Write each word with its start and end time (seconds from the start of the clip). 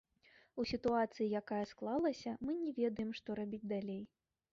У 0.61 0.63
сітуацыі, 0.69 1.27
якая 1.41 1.59
склалася, 1.71 2.33
мы 2.47 2.55
не 2.63 2.71
ведаем, 2.79 3.13
што 3.21 3.29
рабіць 3.41 3.61
далей. 3.75 4.01